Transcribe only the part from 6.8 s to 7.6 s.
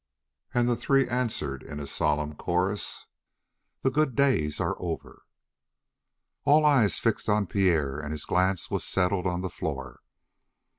fixed on